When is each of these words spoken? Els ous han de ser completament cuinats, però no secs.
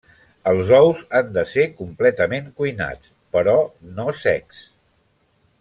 Els 0.51 0.71
ous 0.77 1.03
han 1.19 1.29
de 1.35 1.43
ser 1.51 1.67
completament 1.83 2.49
cuinats, 2.63 3.13
però 3.37 3.57
no 4.01 4.11
secs. 4.25 4.65